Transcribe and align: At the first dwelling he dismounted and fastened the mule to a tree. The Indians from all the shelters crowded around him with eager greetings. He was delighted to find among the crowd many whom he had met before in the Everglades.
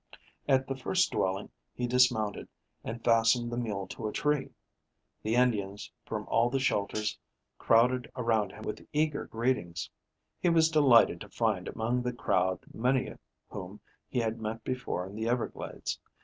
At 0.47 0.65
the 0.65 0.75
first 0.75 1.11
dwelling 1.11 1.51
he 1.75 1.85
dismounted 1.85 2.47
and 2.83 3.03
fastened 3.03 3.51
the 3.51 3.55
mule 3.57 3.85
to 3.89 4.07
a 4.07 4.11
tree. 4.11 4.49
The 5.21 5.35
Indians 5.35 5.91
from 6.07 6.25
all 6.27 6.49
the 6.49 6.57
shelters 6.59 7.19
crowded 7.59 8.09
around 8.15 8.51
him 8.51 8.63
with 8.63 8.87
eager 8.93 9.25
greetings. 9.25 9.91
He 10.39 10.49
was 10.49 10.69
delighted 10.69 11.21
to 11.21 11.29
find 11.29 11.67
among 11.67 12.01
the 12.01 12.13
crowd 12.13 12.65
many 12.73 13.13
whom 13.47 13.79
he 14.09 14.17
had 14.17 14.41
met 14.41 14.63
before 14.63 15.05
in 15.05 15.13
the 15.13 15.27
Everglades. 15.29 15.99